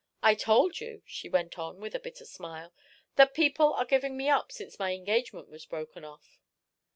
I 0.23 0.33
told 0.33 0.79
you," 0.79 1.03
she 1.05 1.29
went 1.29 1.59
on, 1.59 1.79
with 1.79 1.93
a 1.93 1.99
bitter 1.99 2.25
smile, 2.25 2.73
"that 3.17 3.35
people 3.35 3.73
are 3.75 3.85
giving 3.85 4.17
me 4.17 4.29
up 4.29 4.51
since 4.51 4.79
my 4.79 4.93
engagement 4.95 5.47
was 5.47 5.67
broken 5.67 6.03
off." 6.03 6.39